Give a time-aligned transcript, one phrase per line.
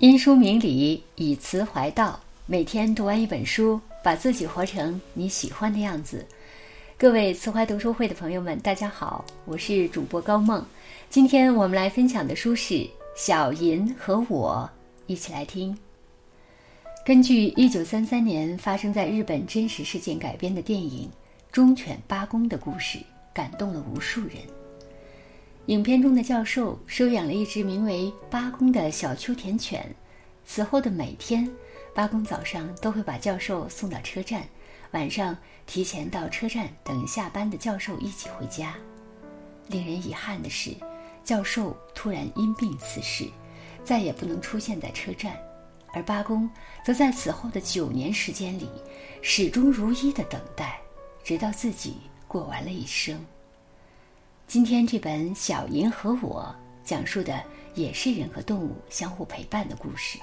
[0.00, 2.20] 因书明理，以词怀道。
[2.46, 6.24] 每天读完一本书，把自己活成你喜欢的样子。
[6.96, 10.64] 各位词怀读书会的朋友们，大家好，我是主播高梦。
[11.10, 12.74] 今天我们来分享的书是
[13.16, 14.70] 《小银和我》，
[15.12, 15.76] 一起来听。
[17.04, 21.08] 根据1933年发生在日本真实事件改编的电影
[21.50, 23.00] 《忠犬八公》的故事，
[23.34, 24.36] 感动了无数人。
[25.68, 29.94] 影片中的教授收养了一只名为八公的小秋田犬，
[30.46, 31.46] 此后的每天，
[31.94, 34.48] 八公早上都会把教授送到车站，
[34.92, 38.74] 晚上提前到车站等下班的教授一起回家。
[39.66, 40.70] 令人遗憾的是，
[41.22, 43.26] 教授突然因病辞世，
[43.84, 45.36] 再也不能出现在车站，
[45.92, 46.48] 而八公
[46.82, 48.70] 则在此后的九年时间里，
[49.20, 50.80] 始终如一的等待，
[51.22, 53.22] 直到自己过完了一生。
[54.48, 56.42] 今天这本《小银和我》
[56.88, 57.44] 讲述的
[57.74, 60.18] 也是人和动物相互陪伴的故事。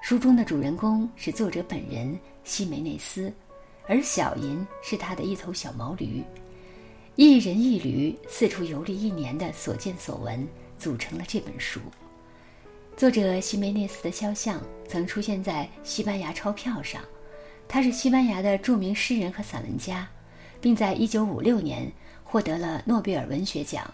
[0.00, 3.30] 书中的主人公是作者本人西梅内斯，
[3.86, 6.24] 而小银是他的一头小毛驴。
[7.16, 11.80] 一人一驴四处游历一年的所见所闻，组成了这本书。
[12.96, 17.02] 作者西梅内斯的肖像曾出现在西班牙钞票上，
[17.68, 20.08] 他是西班牙的著名诗人和散文家，
[20.62, 21.92] 并在1956年。
[22.30, 23.92] 获得了诺贝尔文学奖。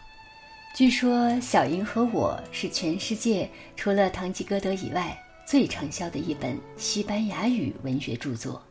[0.74, 8.62] 据说《小银和我》是全世界除了《堂吉诃德》以外最畅销的一本西班牙语文学著作。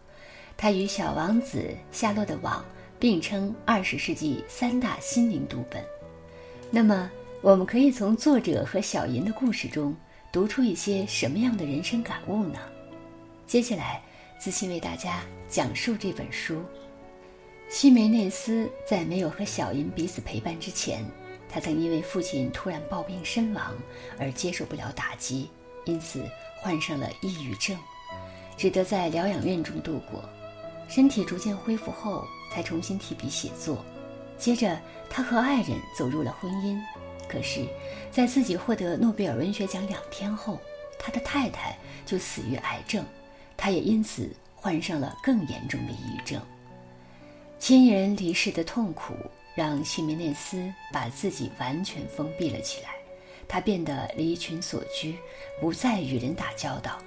[0.55, 1.57] 它与《小王子》
[1.91, 2.61] 《夏洛的网》
[2.99, 5.83] 并称二十世纪三大心灵读本。
[6.69, 7.09] 那么，
[7.41, 9.95] 我们可以从作者和小银的故事中
[10.31, 12.59] 读出一些什么样的人生感悟呢？
[13.47, 13.99] 接下来，
[14.37, 16.61] 自信为大家讲述这本书。
[17.67, 21.03] 西梅内斯在没有和小银彼此陪伴之前，
[21.49, 23.75] 他曾因为父亲突然暴病身亡
[24.17, 25.49] 而接受不了打击，
[25.85, 26.23] 因此
[26.61, 27.77] 患上了抑郁症，
[28.55, 30.23] 只得在疗养院中度过。
[30.87, 33.83] 身体逐渐恢复后，才重新提笔写作。
[34.37, 34.79] 接着，
[35.09, 36.79] 他和爱人走入了婚姻。
[37.27, 37.65] 可是，
[38.11, 40.61] 在自己获得诺贝尔文学奖两天后，
[40.99, 41.75] 他的太太
[42.05, 43.03] 就死于癌症，
[43.57, 46.39] 他也因此患上了更严重的抑郁症。
[47.67, 49.15] 亲人离世的痛苦
[49.55, 52.89] 让西梅内斯把自己完全封闭了起来，
[53.47, 55.15] 他变得离群索居，
[55.59, 56.99] 不再与人打交道。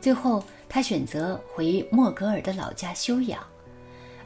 [0.00, 3.40] 最后，他选择回莫格尔的老家休养，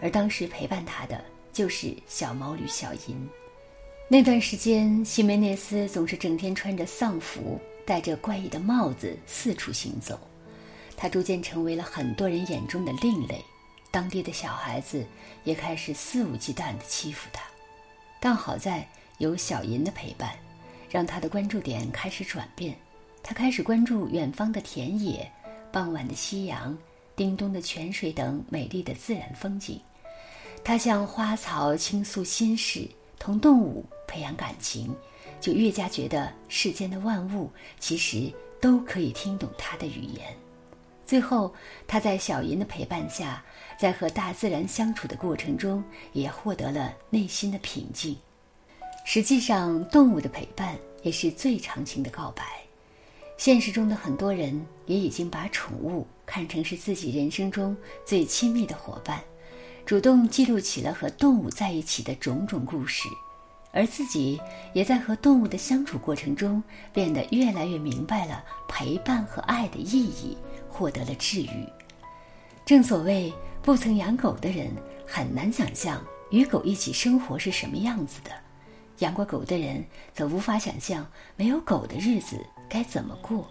[0.00, 1.22] 而当时陪伴他的
[1.52, 3.28] 就是小毛驴小银。
[4.08, 10.18] 那段时间，西梅内斯总是整天穿着丧服，戴着怪异的帽子四处行走，
[10.96, 13.44] 他逐渐成为了很多人眼中的另类。
[13.94, 15.06] 当地的小孩子
[15.44, 17.44] 也开始肆无忌惮地欺负他，
[18.18, 18.84] 但好在
[19.18, 20.36] 有小银的陪伴，
[20.90, 22.76] 让他的关注点开始转变。
[23.22, 25.30] 他开始关注远方的田野、
[25.70, 26.76] 傍晚的夕阳、
[27.14, 29.80] 叮咚的泉水等美丽的自然风景。
[30.64, 34.92] 他向花草倾诉心事，同动物培养感情，
[35.40, 38.28] 就越加觉得世间的万物其实
[38.60, 40.36] 都可以听懂他的语言。
[41.06, 41.54] 最后，
[41.86, 43.44] 他在小银的陪伴下，
[43.78, 48.16] 在和大自然相处的过程中，也获得了内心的平静。
[49.04, 52.44] 实际上，动物的陪伴也是最长情的告白。
[53.36, 59.20] 现实中的很多人也已经把宠物看成是自己人生中最亲密的伙伴，
[59.84, 63.08] 主动记录起了和动物在一起的种种故事，
[63.72, 64.40] 而自己
[64.72, 70.36] 也在和动物的相处过程中，变得越来越明白了陪伴和爱的意义。
[70.76, 71.68] 获得了治愈。
[72.66, 73.32] 正所谓，
[73.64, 74.70] 不曾养狗的人
[75.06, 78.30] 很难想象与狗一起生活是什么样子的；
[78.98, 79.82] 养过狗的人
[80.12, 82.36] 则无法想象没有狗的日子
[82.68, 83.48] 该怎么过。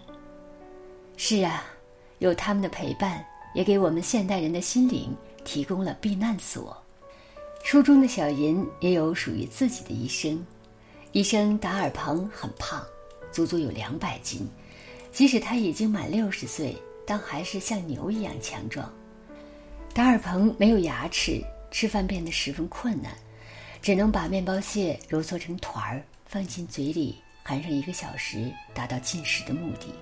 [1.16, 1.64] 是啊，
[2.20, 5.12] 有他们的陪伴，也给我们现代人的心灵
[5.44, 6.80] 提供了避难所。
[7.64, 10.46] 书中的小银也有属于自己的一生。
[11.10, 12.80] 医生达尔彭很胖，
[13.32, 14.48] 足足有两百斤，
[15.10, 16.76] 即使他已经满六十岁。
[17.06, 18.90] 但还是像牛一样强壮。
[19.94, 23.12] 达尔彭没有牙齿，吃饭变得十分困难，
[23.80, 27.14] 只能把面包屑揉搓成团儿放进嘴里，
[27.44, 29.94] 含上一个小时，达到进食的目的。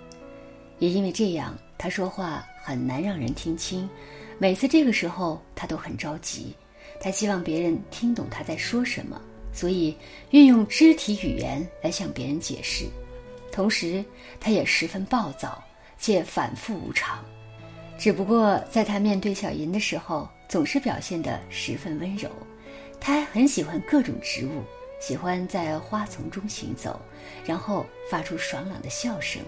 [0.79, 3.87] 也因为这样，他说话很难让人听清。
[4.39, 6.57] 每次这个时候，他都很着急，
[6.99, 9.21] 他希望别人听懂他在说什么，
[9.53, 9.95] 所以
[10.31, 12.87] 运用肢体语言来向别人解释。
[13.53, 14.03] 同时，
[14.41, 15.63] 他也十分暴躁。
[15.99, 17.25] 且反复无常，
[17.99, 22.29] 只不过在他面对小银的时候，总是表现得十分温柔。
[23.01, 24.63] 他还很喜欢各种植物，
[25.01, 27.01] 喜欢在花丛中行走，
[27.45, 29.41] 然后发出爽朗的笑声。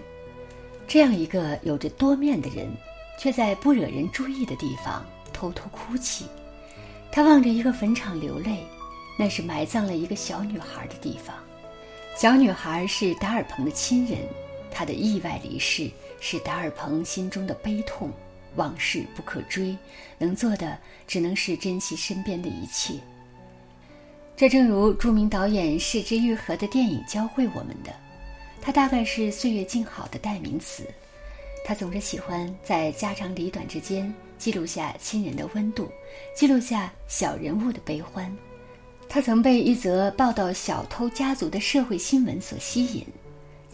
[0.87, 2.69] 这样一个有着多面的人，
[3.17, 6.25] 却在不惹人注意的地方偷偷哭泣。
[7.11, 8.65] 他望着一个坟场流泪，
[9.17, 11.35] 那是埋葬了一个小女孩的地方。
[12.15, 14.19] 小女孩是达尔鹏的亲人，
[14.69, 15.89] 她的意外离世
[16.19, 18.11] 是达尔鹏心中的悲痛。
[18.55, 19.77] 往事不可追，
[20.17, 22.93] 能做的只能是珍惜身边的一切。
[24.35, 27.93] 这正如著名导演柿之愈合的电影教会我们的，
[28.61, 30.83] 他大概是岁月静好的代名词。
[31.63, 35.89] 他总是喜欢在家长里短之间记录下亲人的温度，
[36.35, 38.31] 记录下小人物的悲欢。
[39.07, 43.05] 他曾被一则报道小偷家族的社会新闻所吸引，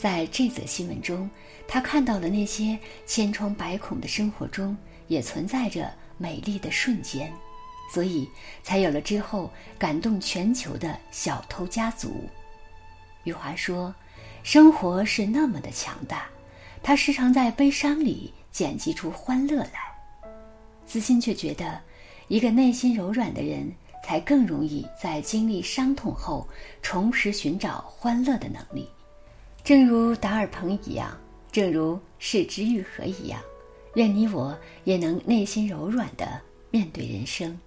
[0.01, 1.29] 在这则新闻中，
[1.67, 2.75] 他看到了那些
[3.05, 4.75] 千疮百孔的生活中
[5.07, 7.31] 也存在着美丽的瞬间。
[7.93, 8.27] 所以，
[8.63, 12.27] 才有了之后感动全球的小偷家族。
[13.25, 13.93] 余华说
[14.41, 16.25] ：“生活是那么的强大，
[16.81, 19.93] 他时常在悲伤里剪辑出欢乐来。”
[20.83, 21.79] 资欣却觉得，
[22.27, 23.71] 一个内心柔软的人，
[24.03, 26.47] 才更容易在经历伤痛后
[26.81, 28.89] 重拾寻找欢乐的能力。
[29.63, 31.15] 正如达尔鹏一样，
[31.51, 33.39] 正如柿之愈合一样，
[33.95, 36.41] 愿你我也能内心柔软的
[36.71, 37.57] 面对人生。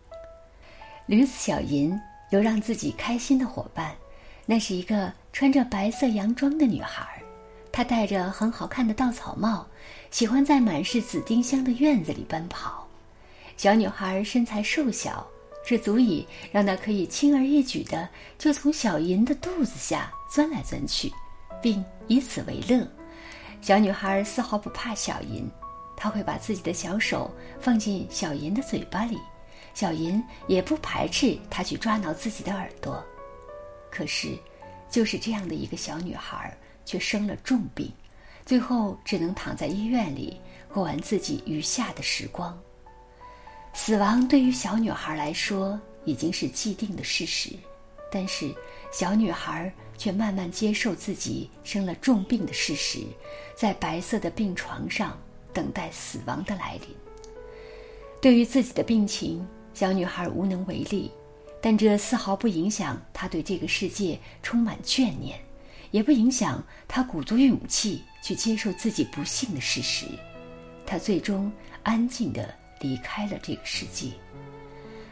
[1.06, 1.98] 驴子小银
[2.30, 3.94] 有让自己开心的伙伴，
[4.44, 7.22] 那是一个穿着白色洋装的女孩，
[7.70, 9.66] 她戴着很好看的稻草帽，
[10.10, 12.88] 喜欢在满是紫丁香的院子里奔跑。
[13.56, 15.24] 小女孩身材瘦小，
[15.64, 21.12] 这足以让她可以轻而易举的就从小银的肚子下钻来钻去，
[21.64, 22.86] 并以此为乐。
[23.62, 25.50] 小女孩丝毫不怕小银，
[25.96, 29.18] 她会把自己的小手放进小银的嘴巴里。
[29.72, 33.02] 小银也不排斥她去抓挠自己的耳朵，
[33.90, 34.38] 可是，
[34.90, 37.90] 就是这样的一个小女孩，却生了重病，
[38.44, 40.38] 最后只能躺在医院里
[40.70, 42.56] 过完自己余下的时光。
[43.72, 47.48] 死亡对于小女孩来说已经是既定的事实，
[48.14, 48.54] 但是
[48.92, 53.00] 小女孩却慢慢接受自己生了重病的事实，
[53.56, 55.18] 在白色的病床上
[55.52, 56.88] 等待死亡的来临。
[58.22, 59.44] 对于自己的病情。
[59.74, 61.10] 小女孩无能为力，
[61.60, 65.36] 但这丝毫不影响她对这个世界充满眷念，
[65.90, 70.06] 也不影响她鼓足勇气去接受自己不幸的事实。
[70.86, 71.50] 她最终
[71.82, 74.12] 安静地离开了这个世界，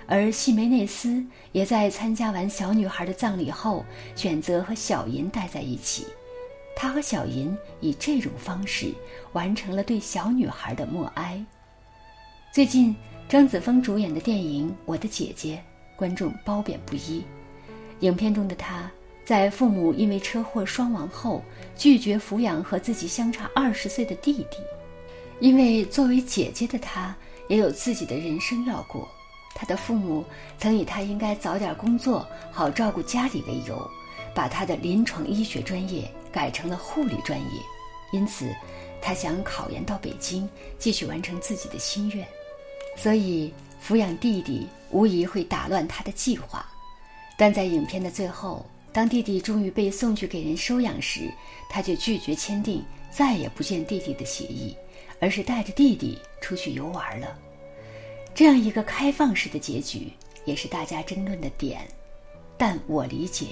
[0.06, 3.84] 而西梅内斯也在参加完小女孩的葬礼后，
[4.14, 6.06] 选择和小银待在一起。
[6.74, 8.92] 他和小银以这种方式
[9.32, 11.44] 完成了对小女孩的默哀。
[12.52, 12.94] 最近。
[13.28, 15.56] 张子枫主演的电影《我的姐姐》，
[15.98, 17.24] 观众褒贬不一。
[18.00, 18.90] 影片中的她，
[19.24, 21.42] 在父母因为车祸双亡后，
[21.74, 24.58] 拒绝抚养和自己相差二十岁的弟弟，
[25.40, 27.16] 因为作为姐姐的她
[27.48, 29.08] 也有自己的人生要过。
[29.54, 30.24] 他的父母
[30.58, 33.90] 曾以他应该早点工作，好照顾家里为由，
[34.34, 37.60] 把他的临床医学专业改成了护理专业。
[38.12, 38.54] 因此，
[39.00, 42.26] 他想考研到北京，继续完成自己的心愿。
[42.96, 43.52] 所以，
[43.82, 46.66] 抚养弟弟无疑会打乱他的计划。
[47.38, 51.32] 但在影片的最后，当弟弟终于被送去给人收养时，
[51.70, 54.76] 他却拒绝签订再也不见弟弟的协议，
[55.20, 57.38] 而是带着弟弟出去游玩了。
[58.34, 60.12] 这样一个开放式的结局，
[60.44, 61.86] 也是大家争论的点。
[62.56, 63.48] 但我理解，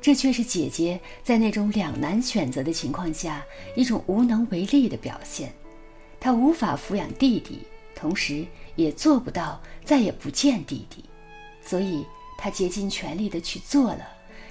[0.00, 3.44] 这却是姐姐在那种两难选择的情况下
[3.76, 5.52] 一种无能为力的表现。
[6.20, 7.60] 她无法抚养弟弟。
[7.94, 11.04] 同时，也做不到再也不见弟弟，
[11.64, 12.04] 所以
[12.36, 14.08] 她竭尽全力的去做了，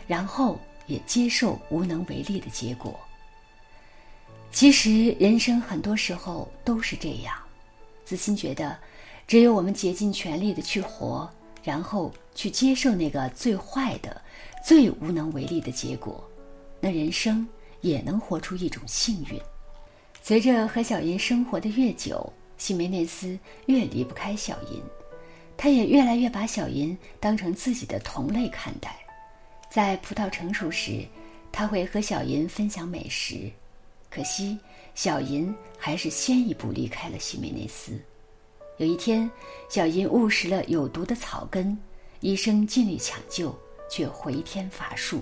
[0.07, 2.97] 然后也接受无能为力的结果。
[4.49, 7.35] 其实，人生很多时候都是这样。
[8.05, 8.77] 子欣觉得，
[9.27, 11.29] 只有我们竭尽全力的去活，
[11.63, 14.21] 然后去接受那个最坏的、
[14.65, 16.23] 最无能为力的结果，
[16.79, 17.47] 那人生
[17.81, 19.39] 也能活出一种幸运。
[20.21, 23.37] 随着和小银生活的越久，西梅内斯
[23.67, 24.81] 越离不开小银，
[25.57, 28.95] 他也越来越把小银当成自己的同类看待。
[29.69, 31.05] 在葡萄成熟时，
[31.51, 33.49] 他会和小银分享美食。
[34.09, 34.59] 可惜，
[34.93, 37.97] 小银还是先一步离开了西梅内斯。
[38.81, 39.29] 有一天，
[39.69, 41.77] 小银误食了有毒的草根，
[42.19, 43.55] 医生尽力抢救，
[43.91, 45.21] 却回天乏术。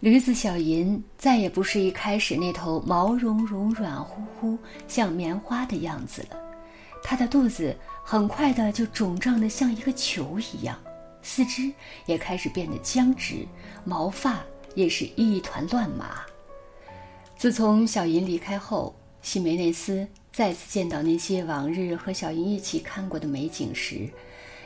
[0.00, 4.56] 驴子小银再也不是一开始那头毛茸茸、软乎乎、
[4.88, 6.38] 像棉花的样子了。
[7.02, 10.74] 他的肚子很快的就肿胀的像一个球一样，
[11.20, 11.70] 四肢
[12.06, 13.46] 也开始变得僵直，
[13.84, 14.42] 毛发
[14.74, 16.22] 也是一团乱麻。
[17.36, 24.08] 自从小银离开后，西梅内斯再次见到那些往日和小银一起看过的美景时，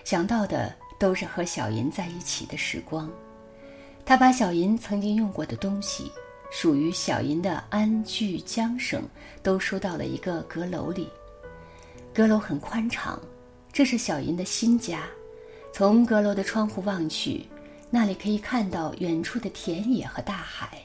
[0.04, 3.10] 想到的都是和小银在一起的时光。
[4.04, 6.12] 他把小银曾经用过的东西，
[6.52, 9.02] 属于小银的鞍具缰绳，
[9.42, 11.08] 都收到了一个阁楼里。
[12.12, 13.18] 阁楼很宽敞，
[13.72, 15.04] 这是小银的新家。
[15.72, 17.46] 从阁楼的窗户望去，
[17.90, 20.78] 那里可以看到远处的田野和大海。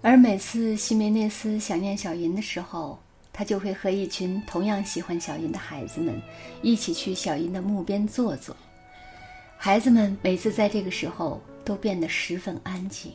[0.00, 2.98] 而每次西梅内斯想念小银的时候，
[3.34, 6.22] 他就会和一群同样喜欢小银的孩子们
[6.62, 8.56] 一起去小银的墓边坐坐。
[9.58, 13.12] 孩子们每次在这个时候都变得十分安静，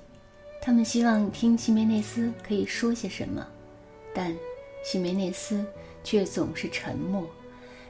[0.61, 3.47] 他们希望听西梅内斯可以说些什么，
[4.13, 4.35] 但
[4.83, 5.65] 西梅内斯
[6.03, 7.25] 却总是沉默，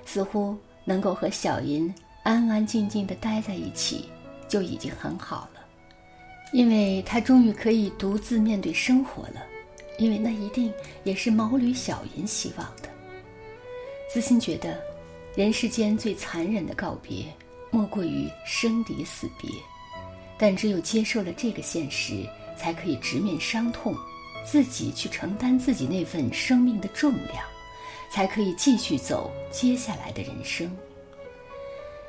[0.05, 0.55] 似乎
[0.85, 1.91] 能够和小银
[2.23, 4.07] 安安静静地待在一起
[4.47, 5.61] 就已经很好了。
[6.51, 9.45] 因为他终于可以独自面对生活了，
[9.99, 12.89] 因为那一定也是毛驴小银希望的。
[14.11, 14.81] 子欣觉得，
[15.35, 17.25] 人世间最残忍的告别，
[17.69, 19.51] 莫过于生离死别。
[20.37, 22.25] 但只有接受了这个现实，
[22.57, 23.93] 才可以直面伤痛，
[24.45, 27.45] 自己去承担自己那份生命的重量，
[28.09, 30.75] 才可以继续走接下来的人生。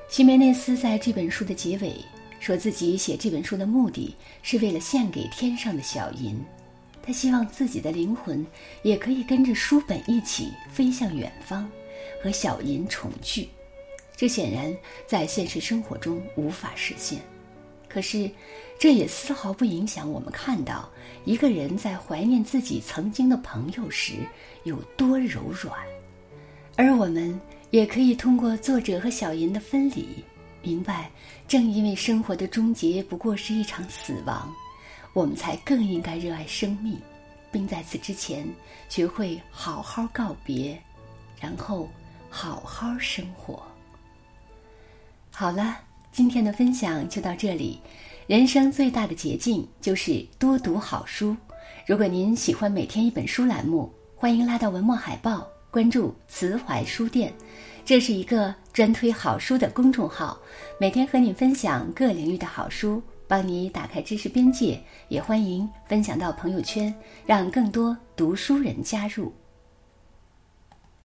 [0.08, 1.94] 西梅内斯在这本书的结尾。
[2.42, 6.42] 说自己写这本书的目的是为了献给天上的小银，
[7.10, 8.46] 他希望自己的灵魂
[8.84, 11.68] 也可以跟着书本一起飞向远方，
[12.22, 13.48] 和小银重聚。
[14.14, 14.72] 这显然
[15.08, 17.18] 在现实生活中无法实现，
[17.88, 18.30] 可是
[18.78, 20.88] 这也丝毫不影响我们看到
[21.24, 24.12] 一个人在怀念自己曾经的朋友时
[24.62, 25.76] 有多柔软，
[26.76, 27.40] 而我们
[27.70, 30.06] 也可以通过作者和小银的分离。
[30.62, 31.10] 明白，
[31.48, 34.54] 正因为生活的终结不过是一场死亡，
[35.12, 36.98] 我们才更应该热爱生命，
[37.50, 38.46] 并在此之前
[38.88, 40.80] 学会好好告别，
[41.40, 41.88] 然后
[42.28, 43.62] 好好生活。
[45.32, 45.78] 好了，
[46.12, 47.80] 今天的分享就到这里。
[48.26, 51.36] 人生最大的捷径就是多读好书。
[51.86, 57.32] 如果您喜欢每天一本书栏目，欢迎拉到文末海报，关注慈怀书店。
[57.84, 60.38] 这是一个专推好书的公众号，
[60.78, 64.82] 每天和你分享各领域的好书，帮你打开知识边界。
[65.06, 66.92] 也欢迎分享到朋友圈，
[67.24, 69.32] 让更多读书人加入。